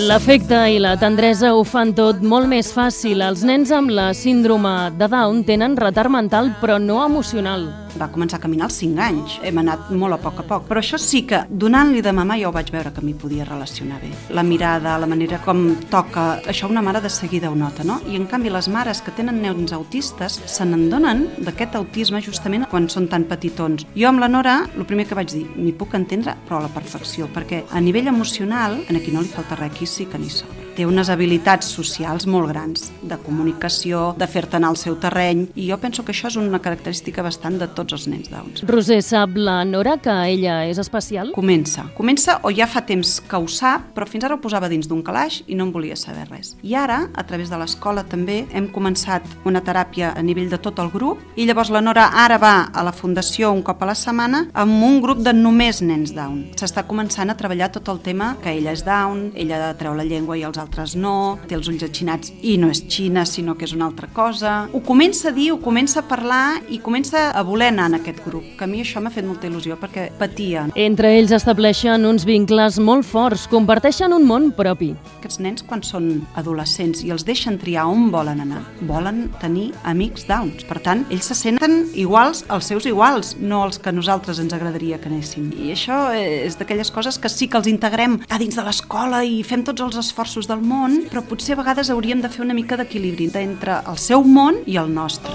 L'afecte 0.00 0.56
i 0.72 0.78
la 0.80 0.94
tendresa 0.96 1.50
ho 1.52 1.64
fan 1.64 1.92
tot 1.92 2.22
molt 2.22 2.48
més 2.48 2.70
fàcil. 2.72 3.20
Els 3.26 3.42
nens 3.44 3.70
amb 3.74 3.90
la 3.92 4.14
síndrome 4.16 4.90
de 4.96 5.10
Down 5.12 5.42
tenen 5.44 5.76
retard 5.76 6.10
mental, 6.10 6.54
però 6.62 6.78
no 6.80 7.02
emocional. 7.04 7.68
Va 7.98 8.10
començar 8.12 8.38
a 8.38 8.44
caminar 8.44 8.68
als 8.68 8.78
5 8.82 9.00
anys. 9.02 9.38
Hem 9.42 9.58
anat 9.62 9.90
molt 9.90 10.14
a 10.14 10.20
poc 10.22 10.40
a 10.42 10.46
poc. 10.46 10.68
Però 10.68 10.82
això 10.82 10.98
sí 11.00 11.24
que, 11.26 11.42
donant-li 11.50 12.02
de 12.02 12.12
mamà, 12.12 12.38
jo 12.40 12.52
vaig 12.54 12.70
veure 12.70 12.92
que 12.94 13.02
m'hi 13.04 13.14
podia 13.14 13.46
relacionar 13.48 14.00
bé. 14.02 14.12
La 14.36 14.44
mirada, 14.46 14.98
la 14.98 15.08
manera 15.10 15.40
com 15.44 15.64
toca, 15.90 16.40
això 16.46 16.70
una 16.70 16.82
mare 16.82 17.00
de 17.00 17.10
seguida 17.10 17.50
ho 17.50 17.56
nota, 17.56 17.84
no? 17.84 18.00
I 18.06 18.16
en 18.16 18.26
canvi 18.30 18.52
les 18.52 18.68
mares 18.68 19.02
que 19.02 19.14
tenen 19.16 19.40
nens 19.42 19.72
autistes 19.72 20.40
se 20.46 20.64
n'endonen 20.64 21.26
d'aquest 21.38 21.76
autisme 21.80 22.22
justament 22.22 22.68
quan 22.70 22.88
són 22.88 23.08
tan 23.08 23.26
petitons. 23.30 23.86
Jo 23.96 24.10
amb 24.10 24.20
la 24.22 24.28
Nora, 24.28 24.56
el 24.76 24.86
primer 24.86 25.08
que 25.08 25.18
vaig 25.18 25.32
dir, 25.32 25.46
m'hi 25.56 25.74
puc 25.76 25.94
entendre, 25.98 26.36
però 26.46 26.60
a 26.60 26.66
la 26.68 26.74
perfecció, 26.74 27.28
perquè 27.34 27.64
a 27.70 27.80
nivell 27.80 28.12
emocional, 28.12 28.80
en 28.88 29.00
aquí 29.00 29.14
no 29.14 29.24
li 29.24 29.32
falta 29.32 29.58
res, 29.58 29.70
aquí 29.70 29.86
sí 29.86 30.06
que 30.06 30.18
n'hi 30.18 30.30
sobra. 30.30 30.69
Té 30.80 30.86
unes 30.88 31.10
habilitats 31.12 31.68
socials 31.74 32.24
molt 32.24 32.48
grans, 32.48 32.86
de 33.04 33.18
comunicació, 33.20 34.14
de 34.16 34.24
fer-te 34.24 34.56
anar 34.56 34.70
al 34.72 34.78
seu 34.80 34.94
terreny, 34.96 35.42
i 35.52 35.66
jo 35.68 35.76
penso 35.76 36.00
que 36.06 36.14
això 36.14 36.30
és 36.30 36.38
una 36.40 36.56
característica 36.64 37.20
bastant 37.20 37.58
de 37.60 37.66
tots 37.76 37.92
els 37.92 38.06
nens 38.08 38.30
Downs. 38.32 38.62
Roser, 38.64 39.02
sap 39.04 39.36
la 39.36 39.58
Nora 39.68 39.98
que 40.00 40.14
ella 40.30 40.62
és 40.64 40.80
especial? 40.80 41.34
Comença. 41.36 41.84
Comença 41.98 42.38
o 42.48 42.52
ja 42.56 42.64
fa 42.64 42.80
temps 42.88 43.18
que 43.20 43.36
ho 43.36 43.44
sap, 43.44 43.90
però 43.92 44.08
fins 44.08 44.24
ara 44.24 44.38
ho 44.38 44.40
posava 44.40 44.70
dins 44.72 44.88
d'un 44.88 45.02
calaix 45.04 45.42
i 45.52 45.58
no 45.58 45.66
en 45.68 45.74
volia 45.74 45.98
saber 46.00 46.24
res. 46.30 46.54
I 46.64 46.72
ara, 46.80 47.02
a 47.12 47.26
través 47.28 47.52
de 47.52 47.60
l'escola 47.60 48.06
també, 48.08 48.46
hem 48.56 48.70
començat 48.72 49.28
una 49.44 49.60
teràpia 49.60 50.14
a 50.16 50.24
nivell 50.24 50.48
de 50.48 50.62
tot 50.64 50.80
el 50.80 50.88
grup 50.96 51.20
i 51.36 51.44
llavors 51.44 51.74
la 51.76 51.84
Nora 51.84 52.08
ara 52.24 52.40
va 52.40 52.54
a 52.72 52.86
la 52.88 52.96
fundació 52.96 53.52
un 53.52 53.60
cop 53.60 53.84
a 53.84 53.90
la 53.92 53.98
setmana 53.98 54.46
amb 54.56 54.80
un 54.88 55.02
grup 55.04 55.20
de 55.28 55.36
només 55.36 55.84
nens 55.84 56.16
Down. 56.16 56.54
S'està 56.56 56.88
començant 56.88 57.28
a 57.28 57.36
treballar 57.36 57.68
tot 57.68 57.92
el 57.92 58.00
tema 58.00 58.32
que 58.40 58.56
ella 58.56 58.72
és 58.72 58.88
Down, 58.88 59.34
ella 59.36 59.74
treu 59.76 59.92
la 59.92 60.08
llengua 60.08 60.40
i 60.40 60.48
els 60.48 60.56
altres 60.56 60.69
altres 60.70 60.94
no, 60.94 61.38
té 61.50 61.56
els 61.58 61.68
ulls 61.68 61.82
atxinats 61.82 62.30
i 62.46 62.54
no 62.60 62.70
és 62.70 62.84
Xina, 62.86 63.24
sinó 63.26 63.56
que 63.58 63.66
és 63.66 63.74
una 63.74 63.88
altra 63.90 64.06
cosa. 64.14 64.68
Ho 64.72 64.80
comença 64.86 65.30
a 65.30 65.34
dir, 65.34 65.50
ho 65.52 65.58
comença 65.60 66.00
a 66.00 66.06
parlar 66.06 66.60
i 66.70 66.78
comença 66.78 67.30
a 67.34 67.42
voler 67.42 67.72
anar 67.72 67.88
en 67.90 67.98
aquest 67.98 68.22
grup, 68.24 68.46
que 68.56 68.64
a 68.64 68.70
mi 68.70 68.84
això 68.84 69.02
m'ha 69.02 69.10
fet 69.10 69.26
molta 69.26 69.48
il·lusió 69.50 69.76
perquè 69.80 70.10
patia. 70.18 70.68
Entre 70.78 71.10
ells 71.18 71.34
estableixen 71.34 72.06
uns 72.06 72.24
vincles 72.28 72.78
molt 72.78 73.08
forts, 73.08 73.48
comparteixen 73.50 74.14
un 74.14 74.26
món 74.28 74.50
propi. 74.54 74.92
Aquests 75.18 75.40
nens, 75.42 75.64
quan 75.66 75.82
són 75.82 76.22
adolescents 76.38 77.02
i 77.04 77.10
els 77.10 77.26
deixen 77.26 77.58
triar 77.60 77.88
on 77.90 78.08
volen 78.14 78.40
anar, 78.44 78.62
volen 78.86 79.26
tenir 79.42 79.70
amics 79.82 80.28
downs. 80.30 80.62
Per 80.68 80.78
tant, 80.84 81.02
ells 81.10 81.32
se 81.32 81.38
senten 81.38 81.90
iguals 81.98 82.44
als 82.48 82.70
seus 82.70 82.86
iguals, 82.86 83.34
no 83.40 83.64
els 83.66 83.80
que 83.82 83.92
nosaltres 83.92 84.38
ens 84.38 84.54
agradaria 84.54 85.00
que 85.02 85.10
anessin. 85.10 85.50
I 85.58 85.74
això 85.74 86.00
és 86.14 86.56
d'aquelles 86.60 86.94
coses 86.94 87.18
que 87.18 87.32
sí 87.32 87.50
que 87.50 87.58
els 87.58 87.70
integrem 87.70 88.20
a 88.30 88.38
dins 88.38 88.54
de 88.54 88.64
l'escola 88.66 89.24
i 89.26 89.42
fem 89.46 89.64
tots 89.66 89.82
els 89.82 89.98
esforços 89.98 90.46
del 90.50 90.62
món, 90.66 91.04
però 91.10 91.22
potser 91.26 91.54
a 91.54 91.60
vegades 91.60 91.90
hauríem 91.92 92.22
de 92.22 92.30
fer 92.32 92.42
una 92.44 92.56
mica 92.56 92.78
d'equilibri 92.80 93.30
entre 93.42 93.78
el 93.90 93.98
seu 93.98 94.24
món 94.26 94.58
i 94.66 94.78
el 94.80 94.90
nostre. 94.92 95.30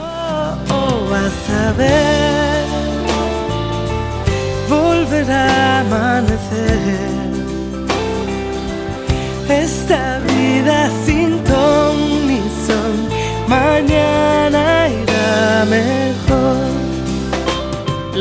Oh, 0.75 1.13
a 1.15 1.23
saber, 1.45 2.65
volverá 4.69 5.43
a 5.45 5.79
amanecer. 5.85 7.13
Esta 9.47 10.19
vida 10.27 10.89
sin 11.05 11.39
ton 11.45 12.27
ni 12.27 12.41
son, 12.65 12.93
mañana 13.47 14.89
irá 14.89 15.65
mejor. 15.69 16.14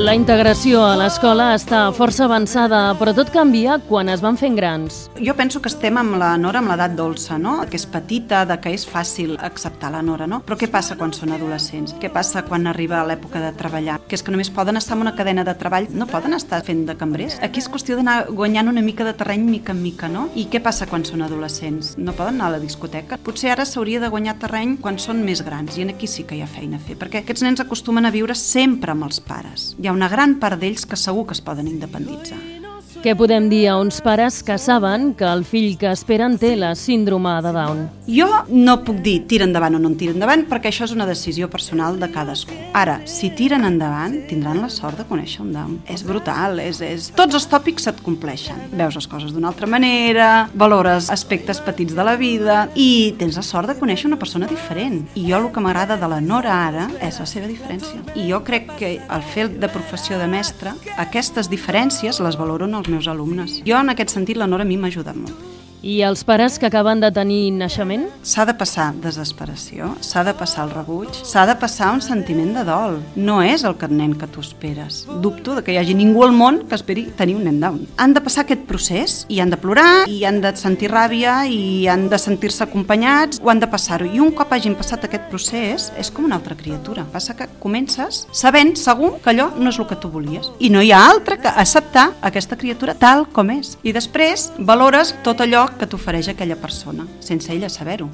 La 0.04 0.12
integració 0.12 0.82
a 0.84 0.98
l'escola 1.00 1.46
està 1.56 1.78
força 1.96 2.26
avançada, 2.26 2.90
però 3.00 3.14
tot 3.16 3.30
canvia 3.32 3.78
quan 3.88 4.10
es 4.12 4.20
van 4.20 4.36
fent 4.36 4.52
grans. 4.58 4.98
Jo 5.16 5.32
penso 5.38 5.62
que 5.64 5.70
estem 5.72 5.96
amb 5.96 6.18
la 6.20 6.34
Nora 6.36 6.60
amb 6.60 6.68
l'edat 6.68 6.92
dolça, 6.98 7.38
no? 7.40 7.54
que 7.70 7.78
és 7.78 7.86
petita, 7.88 8.42
de 8.44 8.58
que 8.60 8.74
és 8.76 8.84
fàcil 8.84 9.38
acceptar 9.40 9.94
la 9.94 10.02
Nora, 10.04 10.26
no? 10.28 10.42
Però 10.44 10.58
què 10.60 10.68
passa 10.68 10.98
quan 11.00 11.14
són 11.16 11.32
adolescents? 11.32 11.94
Què 12.02 12.10
passa 12.12 12.42
quan 12.44 12.68
arriba 12.68 13.00
l'època 13.08 13.40
de 13.40 13.54
treballar? 13.56 13.94
Que 14.04 14.18
és 14.18 14.24
que 14.26 14.34
només 14.34 14.50
poden 14.52 14.76
estar 14.76 14.98
en 14.98 15.06
una 15.06 15.14
cadena 15.16 15.46
de 15.48 15.54
treball, 15.56 15.88
no 15.96 16.04
poden 16.12 16.36
estar 16.36 16.60
fent 16.68 16.84
de 16.84 16.98
cambrers. 17.00 17.38
Aquí 17.40 17.64
és 17.64 17.70
qüestió 17.72 17.96
d'anar 17.96 18.26
guanyant 18.28 18.68
una 18.74 18.84
mica 18.84 19.08
de 19.08 19.16
terreny 19.16 19.48
mica 19.48 19.72
en 19.72 19.80
mica, 19.86 20.12
no? 20.12 20.26
I 20.36 20.50
què 20.52 20.60
passa 20.60 20.84
quan 20.84 21.08
són 21.08 21.24
adolescents? 21.24 21.94
No 21.96 22.12
poden 22.12 22.42
anar 22.42 22.50
a 22.50 22.56
la 22.58 22.60
discoteca? 22.66 23.16
Potser 23.24 23.54
ara 23.56 23.64
s'hauria 23.64 24.04
de 24.04 24.12
guanyar 24.12 24.36
terreny 24.44 24.76
quan 24.84 25.00
són 25.00 25.24
més 25.24 25.40
grans, 25.48 25.80
i 25.80 25.88
en 25.88 25.96
aquí 25.96 26.12
sí 26.12 26.28
que 26.28 26.36
hi 26.36 26.44
ha 26.44 26.50
feina 26.60 26.76
a 26.76 26.84
fer, 26.84 27.00
perquè 27.00 27.24
aquests 27.24 27.48
nens 27.48 27.64
acostumen 27.64 28.04
a 28.04 28.12
viure 28.12 28.36
sempre 28.36 28.92
amb 28.92 29.08
els 29.08 29.24
pares. 29.24 29.72
Hi 29.80 29.88
ha 29.88 29.93
una 29.94 30.10
gran 30.12 30.38
part 30.42 30.60
d'ells 30.60 30.84
que 30.90 30.98
segur 30.98 31.26
que 31.28 31.38
es 31.38 31.44
poden 31.44 31.70
independitzar. 31.70 32.63
Què 33.04 33.12
podem 33.12 33.50
dir 33.50 33.66
a 33.68 33.74
uns 33.76 33.98
pares 34.00 34.38
que 34.40 34.54
saben 34.56 35.10
que 35.12 35.26
el 35.28 35.42
fill 35.44 35.74
que 35.76 35.90
esperen 35.92 36.38
té 36.40 36.54
la 36.56 36.70
síndrome 36.72 37.34
de 37.44 37.50
Down? 37.52 37.80
Jo 38.08 38.28
no 38.48 38.78
puc 38.80 39.02
dir 39.04 39.18
tira 39.28 39.44
endavant 39.44 39.74
o 39.76 39.80
no 39.82 39.90
en 39.90 39.96
tira 40.00 40.14
endavant 40.14 40.46
perquè 40.48 40.70
això 40.70 40.86
és 40.88 40.94
una 40.94 41.04
decisió 41.04 41.50
personal 41.52 41.98
de 42.00 42.08
cadascú. 42.08 42.56
Ara, 42.72 42.94
si 43.04 43.28
tiren 43.36 43.66
endavant, 43.68 44.14
tindran 44.30 44.62
la 44.62 44.70
sort 44.72 44.96
de 44.96 45.04
conèixer 45.04 45.42
un 45.44 45.50
Down. 45.52 45.74
És 45.84 46.00
brutal, 46.08 46.62
és, 46.64 46.80
és... 46.80 47.10
tots 47.12 47.36
els 47.36 47.44
tòpics 47.52 47.84
se't 47.84 48.00
compleixen. 48.06 48.62
Veus 48.72 48.96
les 48.96 49.10
coses 49.12 49.36
d'una 49.36 49.52
altra 49.52 49.68
manera, 49.68 50.48
valores 50.54 51.10
aspectes 51.12 51.60
petits 51.60 51.92
de 51.92 52.08
la 52.08 52.16
vida 52.16 52.70
i 52.72 53.12
tens 53.20 53.36
la 53.36 53.44
sort 53.44 53.68
de 53.68 53.76
conèixer 53.76 54.08
una 54.08 54.20
persona 54.22 54.48
diferent. 54.48 55.02
I 55.12 55.26
jo 55.28 55.42
el 55.42 55.50
que 55.52 55.66
m'agrada 55.66 56.00
de 56.00 56.08
la 56.08 56.22
Nora 56.24 56.56
ara 56.70 56.88
és 57.04 57.20
la 57.20 57.28
seva 57.28 57.52
diferència. 57.52 58.00
I 58.16 58.30
jo 58.32 58.40
crec 58.48 58.72
que 58.80 58.94
al 59.04 59.28
fer 59.36 59.50
de 59.52 59.68
professió 59.68 60.16
de 60.16 60.32
mestre, 60.38 60.72
aquestes 60.96 61.52
diferències 61.52 62.24
les 62.24 62.40
valoro 62.40 62.64
en 62.64 62.80
els 62.80 62.93
meus 62.94 63.10
alumnes. 63.10 63.60
Jo, 63.66 63.80
en 63.82 63.92
aquest 63.92 64.14
sentit, 64.14 64.38
la 64.40 64.48
Nora 64.50 64.64
a 64.64 64.70
mi 64.70 64.78
m'ha 64.78 64.92
ajudat 64.94 65.18
molt. 65.18 65.63
I 65.84 65.98
els 66.00 66.22
pares 66.24 66.54
que 66.56 66.70
acaben 66.70 67.02
de 67.02 67.10
tenir 67.12 67.50
naixement? 67.52 68.06
S'ha 68.24 68.46
de 68.48 68.54
passar 68.56 68.86
desesperació, 69.04 69.90
s'ha 70.00 70.22
de 70.24 70.32
passar 70.32 70.62
el 70.64 70.70
rebuig, 70.72 71.12
s'ha 71.28 71.42
de 71.44 71.54
passar 71.60 71.90
un 71.92 72.00
sentiment 72.00 72.54
de 72.56 72.62
dol. 72.64 72.94
No 73.20 73.42
és 73.44 73.66
el 73.68 73.74
que 73.76 73.90
nen 73.92 74.14
que 74.16 74.24
tu 74.32 74.40
esperes. 74.40 75.02
Dubto 75.20 75.52
de 75.58 75.60
que 75.62 75.74
hi 75.74 75.76
hagi 75.82 75.92
ningú 75.98 76.22
al 76.24 76.32
món 76.32 76.62
que 76.70 76.78
esperi 76.78 77.04
tenir 77.18 77.34
un 77.36 77.44
nen 77.44 77.58
down. 77.60 77.82
Han 78.00 78.14
de 78.16 78.22
passar 78.24 78.46
aquest 78.46 78.64
procés 78.64 79.18
i 79.28 79.42
han 79.44 79.52
de 79.52 79.58
plorar, 79.60 80.08
i 80.08 80.24
han 80.24 80.40
de 80.40 80.54
sentir 80.56 80.88
ràbia, 80.88 81.42
i 81.44 81.84
han 81.92 82.08
de 82.08 82.20
sentir-se 82.22 82.64
acompanyats, 82.64 83.42
o 83.44 83.52
han 83.52 83.60
de 83.60 83.68
passar-ho. 83.68 84.08
I 84.08 84.24
un 84.24 84.32
cop 84.32 84.56
hagin 84.56 84.78
passat 84.80 85.04
aquest 85.04 85.28
procés, 85.28 85.90
és 86.00 86.08
com 86.08 86.24
una 86.24 86.40
altra 86.40 86.56
criatura. 86.56 87.04
Passa 87.12 87.36
que 87.36 87.50
comences 87.60 88.22
sabent 88.32 88.72
segur 88.80 89.18
que 89.20 89.34
allò 89.34 89.50
no 89.58 89.68
és 89.68 89.82
el 89.82 89.90
que 89.92 90.00
tu 90.00 90.08
volies. 90.08 90.48
I 90.64 90.72
no 90.72 90.80
hi 90.80 90.96
ha 90.96 91.04
altre 91.10 91.36
que 91.44 91.52
acceptar 91.52 92.08
aquesta 92.24 92.56
criatura 92.56 92.96
tal 92.96 93.28
com 93.28 93.52
és. 93.52 93.76
I 93.84 93.92
després 93.92 94.48
valores 94.56 95.12
tot 95.20 95.44
allò 95.44 95.68
que 95.78 95.88
t'ofereix 95.90 96.28
aquella 96.32 96.56
persona, 96.56 97.06
sense 97.20 97.52
ella 97.52 97.68
saber-ho. 97.68 98.10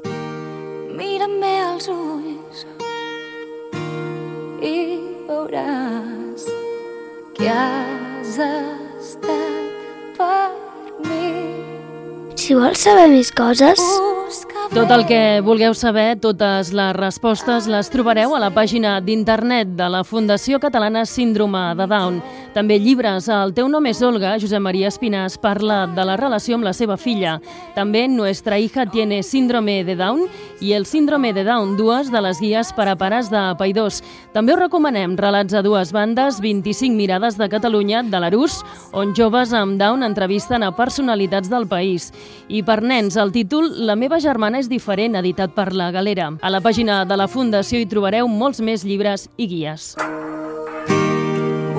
Mírame 0.97 1.53
als 1.63 1.87
ulls 1.91 2.65
i 4.61 4.77
veuràs 5.27 6.45
que 7.37 7.49
has 7.49 8.37
estat 8.45 9.85
per 10.17 10.49
mi. 11.07 11.30
Si 12.51 12.55
vols 12.59 12.81
saber 12.83 13.05
més 13.07 13.29
coses, 13.31 13.79
Tot 14.71 14.87
el 14.95 15.01
que 15.03 15.41
vulgueu 15.43 15.73
saber, 15.75 16.15
totes 16.23 16.69
les 16.71 16.93
respostes 16.95 17.65
les 17.67 17.89
trobareu 17.91 18.31
a 18.37 18.39
la 18.39 18.47
pàgina 18.55 18.93
d'internet 19.03 19.73
de 19.75 19.89
la 19.91 20.05
Fundació 20.07 20.61
Catalana 20.63 21.03
Síndrome 21.03 21.59
de 21.75 21.87
Down. 21.91 22.21
També 22.55 22.77
llibres. 22.79 23.27
El 23.27 23.51
teu 23.51 23.67
nom 23.67 23.83
és 23.89 23.99
Olga, 24.03 24.37
Josep 24.39 24.63
Maria 24.63 24.87
Espinàs 24.87 25.35
parla 25.43 25.81
de 25.91 26.05
la 26.07 26.15
relació 26.15 26.55
amb 26.55 26.63
la 26.63 26.71
seva 26.71 26.95
filla. 26.95 27.41
També 27.75 28.05
Nuestra 28.07 28.59
hija 28.59 28.85
tiene 28.85 29.23
síndrome 29.23 29.83
de 29.83 29.97
Down 29.99 30.23
i 30.61 30.71
el 30.73 30.85
síndrome 30.85 31.33
de 31.33 31.43
Down, 31.43 31.75
dues 31.75 32.11
de 32.11 32.21
les 32.23 32.39
guies 32.39 32.71
per 32.71 32.87
a 32.87 32.95
pares 32.95 33.27
de 33.31 33.43
païdors. 33.59 33.99
També 34.31 34.55
us 34.55 34.61
recomanem 34.63 35.17
Relats 35.19 35.53
a 35.53 35.63
dues 35.65 35.91
bandes, 35.91 36.39
25 36.39 36.95
mirades 36.95 37.35
de 37.37 37.49
Catalunya, 37.51 38.03
de 38.03 38.23
l'Arús, 38.23 38.61
on 38.93 39.11
joves 39.15 39.51
amb 39.51 39.75
Down 39.81 40.07
entrevisten 40.07 40.63
a 40.63 40.71
personalitats 40.71 41.51
del 41.51 41.67
país. 41.67 42.11
I 42.49 42.63
per 42.63 42.81
nens, 42.81 43.17
el 43.17 43.31
títol 43.31 43.69
La 43.85 43.95
meva 43.95 44.19
germana 44.19 44.59
és 44.59 44.69
diferent, 44.69 45.15
editat 45.15 45.53
per 45.55 45.71
La 45.73 45.91
Galera. 45.91 46.31
A 46.41 46.49
la 46.49 46.61
pàgina 46.61 47.03
de 47.05 47.17
la 47.17 47.27
Fundació 47.27 47.79
hi 47.79 47.89
trobareu 47.89 48.27
molts 48.27 48.61
més 48.61 48.85
llibres 48.85 49.29
i 49.37 49.47
guies. 49.47 49.95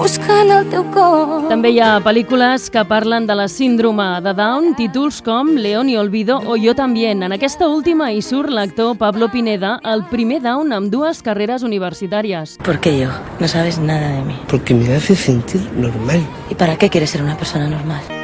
buscant 0.02 0.50
el 0.50 0.66
teu 0.72 0.82
cor. 0.90 1.46
També 1.50 1.70
hi 1.72 1.78
ha 1.82 2.00
pel·lícules 2.02 2.68
que 2.74 2.82
parlen 2.88 3.26
de 3.28 3.36
la 3.38 3.46
síndrome 3.48 4.06
de 4.24 4.32
Down, 4.34 4.72
títols 4.78 5.20
com 5.22 5.52
León 5.54 5.88
y 5.88 5.96
Olvido 5.96 6.40
o 6.44 6.56
Yo 6.56 6.74
también. 6.74 7.22
En 7.22 7.32
aquesta 7.32 7.68
última 7.68 8.10
hi 8.12 8.22
surt 8.22 8.50
l'actor 8.50 8.96
Pablo 8.98 9.30
Pineda, 9.30 9.78
el 9.84 10.04
primer 10.10 10.40
Down 10.42 10.72
amb 10.72 10.90
dues 10.90 11.22
carreres 11.22 11.62
universitàries. 11.62 12.58
¿Por 12.64 12.80
qué 12.80 12.98
yo? 12.98 13.10
No 13.38 13.48
sabes 13.48 13.78
nada 13.78 14.08
de 14.08 14.22
mí. 14.22 14.36
Porque 14.48 14.74
me 14.74 14.92
hace 14.94 15.14
sentir 15.14 15.60
normal. 15.76 16.20
¿Y 16.50 16.54
para 16.54 16.76
qué 16.76 16.90
quieres 16.90 17.10
ser 17.10 17.22
una 17.22 17.36
persona 17.36 17.68
normal? 17.68 18.21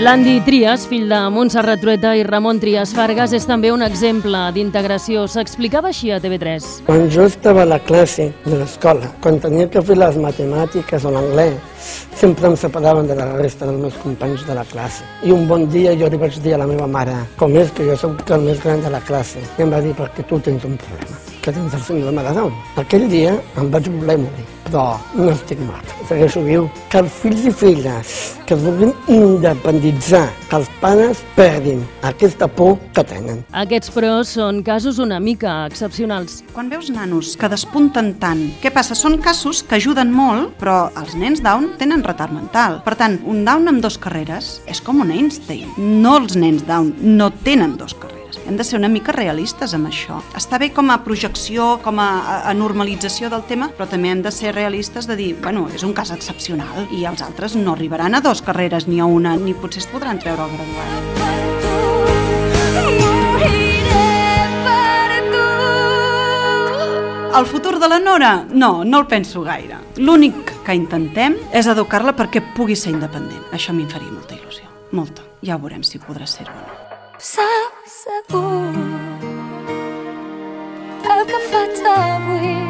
L'Andy 0.00 0.38
Trias, 0.40 0.86
fill 0.88 1.10
de 1.10 1.16
Montserrat 1.28 1.82
Trueta 1.82 2.14
i 2.16 2.22
Ramon 2.24 2.56
Trias 2.56 2.94
Fargas, 2.96 3.34
és 3.36 3.44
també 3.44 3.68
un 3.68 3.82
exemple 3.84 4.38
d'integració. 4.56 5.26
S'explicava 5.28 5.90
així 5.90 6.08
a 6.08 6.16
TV3. 6.24 6.68
Quan 6.86 7.10
jo 7.12 7.26
estava 7.28 7.66
a 7.66 7.68
la 7.68 7.76
classe 7.84 8.30
de 8.46 8.54
l'escola, 8.54 9.10
quan 9.20 9.36
tenia 9.44 9.68
que 9.68 9.82
fer 9.84 9.98
les 10.00 10.16
matemàtiques 10.16 11.04
o 11.04 11.12
l'anglès, 11.12 11.82
sempre 12.16 12.48
em 12.48 12.56
separaven 12.56 13.10
de 13.12 13.18
la 13.18 13.26
resta 13.34 13.68
dels 13.68 13.82
meus 13.82 13.98
companys 14.00 14.46
de 14.48 14.56
la 14.56 14.64
classe. 14.70 15.04
I 15.20 15.34
un 15.36 15.44
bon 15.50 15.66
dia 15.68 15.92
jo 15.92 16.08
li 16.08 16.22
vaig 16.22 16.38
dir 16.40 16.54
a 16.56 16.62
la 16.62 16.70
meva 16.70 16.88
mare, 16.88 17.18
com 17.36 17.52
és 17.60 17.68
que 17.76 17.84
jo 17.90 17.98
sóc 18.00 18.24
el 18.38 18.48
més 18.48 18.64
gran 18.64 18.80
de 18.80 18.94
la 18.96 19.02
classe, 19.04 19.44
i 19.58 19.66
em 19.66 19.76
va 19.76 19.82
dir, 19.84 19.92
perquè 20.00 20.24
tu 20.24 20.40
tens 20.40 20.64
un 20.64 20.80
problema, 20.80 21.29
que 21.42 21.52
tens 21.52 21.74
el 21.74 21.82
síndrome 21.82 22.22
de 22.22 22.34
Down. 22.36 22.54
Aquell 22.80 23.08
dia 23.10 23.34
em 23.60 23.70
vaig 23.72 23.88
voler 24.00 24.18
morir, 24.22 24.46
però 24.66 24.84
no 25.16 25.30
estic 25.32 25.60
mort. 25.66 25.94
Segueixo 26.08 26.42
viu. 26.44 26.68
Que 26.90 27.02
els 27.04 27.16
fills 27.22 27.46
i 27.46 27.52
filles 27.54 28.14
que 28.50 28.56
es 28.56 28.62
vulguin 28.64 28.92
independitzar, 29.06 30.24
que 30.50 30.58
els 30.58 30.70
pares 30.80 31.20
perdin 31.36 31.84
aquesta 32.08 32.48
por 32.50 32.76
que 32.96 33.04
tenen. 33.06 33.44
Aquests, 33.54 33.92
però, 33.94 34.16
són 34.26 34.62
casos 34.66 34.98
una 34.98 35.20
mica 35.22 35.68
excepcionals. 35.70 36.40
Quan 36.52 36.70
veus 36.72 36.90
nanos 36.90 37.36
que 37.38 37.50
despunten 37.52 38.16
tant, 38.22 38.42
què 38.62 38.74
passa? 38.74 38.98
Són 38.98 39.20
casos 39.22 39.62
que 39.62 39.78
ajuden 39.78 40.10
molt, 40.10 40.56
però 40.58 40.88
els 40.98 41.14
nens 41.14 41.44
Down 41.46 41.76
tenen 41.78 42.02
retard 42.06 42.34
mental. 42.34 42.80
Per 42.86 42.96
tant, 42.98 43.20
un 43.22 43.44
Down 43.46 43.70
amb 43.70 43.84
dos 43.84 44.00
carreres 44.02 44.58
és 44.66 44.82
com 44.82 45.04
un 45.04 45.14
Einstein. 45.14 45.70
No 45.78 46.18
els 46.18 46.34
nens 46.34 46.66
Down 46.66 46.96
no 47.00 47.30
tenen 47.46 47.78
dos 47.78 47.94
carreres. 47.94 48.19
Hem 48.46 48.56
de 48.56 48.64
ser 48.64 48.78
una 48.78 48.90
mica 48.92 49.12
realistes 49.16 49.74
amb 49.74 49.90
això. 49.90 50.20
Està 50.38 50.58
bé 50.60 50.70
com 50.76 50.90
a 50.90 51.00
projecció, 51.04 51.78
com 51.84 51.98
a, 52.02 52.10
a, 52.44 52.54
normalització 52.54 53.30
del 53.32 53.44
tema, 53.48 53.70
però 53.74 53.88
també 53.90 54.12
hem 54.12 54.22
de 54.22 54.32
ser 54.34 54.54
realistes 54.54 55.08
de 55.10 55.16
dir, 55.18 55.32
bueno, 55.40 55.68
és 55.74 55.84
un 55.86 55.94
cas 55.96 56.12
excepcional 56.14 56.86
i 56.94 57.04
els 57.08 57.22
altres 57.22 57.56
no 57.56 57.74
arribaran 57.74 58.14
a 58.14 58.22
dos 58.24 58.42
carreres 58.42 58.88
ni 58.88 59.00
a 59.00 59.06
una, 59.06 59.36
ni 59.36 59.54
potser 59.54 59.84
es 59.84 59.90
podran 59.90 60.20
treure 60.20 60.46
el 60.46 60.56
graduat. 60.56 61.40
El 67.40 67.46
futur 67.46 67.78
de 67.78 67.88
la 67.88 68.00
Nora? 68.00 68.44
No, 68.50 68.84
no 68.84 68.98
el 68.98 69.06
penso 69.06 69.40
gaire. 69.46 69.78
L'únic 70.02 70.50
que 70.66 70.74
intentem 70.74 71.38
és 71.54 71.70
educar-la 71.70 72.16
perquè 72.18 72.42
pugui 72.56 72.76
ser 72.76 72.92
independent. 72.92 73.46
Això 73.54 73.72
em 73.72 73.86
faria 73.88 74.10
molta 74.10 74.34
il·lusió. 74.34 74.66
Molta. 74.90 75.24
Ja 75.46 75.56
veurem 75.56 75.86
si 75.86 76.02
podrà 76.02 76.26
ser-ho 76.26 76.52
o 76.52 76.64
no. 76.66 77.79
seguro 78.02 78.80
Alcanza 81.04 81.64
a 81.64 82.69